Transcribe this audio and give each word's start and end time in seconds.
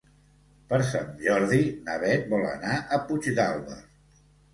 Per 0.69 0.77
Sant 0.91 1.11
Jordi 1.25 1.59
na 1.89 1.97
Beth 2.03 2.23
vol 2.31 2.47
anar 2.53 2.79
a 2.79 2.99
Puigdàlber. 3.11 3.79